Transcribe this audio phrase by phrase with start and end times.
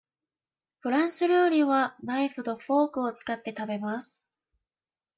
[0.79, 4.31] フランス料理はナイフとフォークを使って食べます。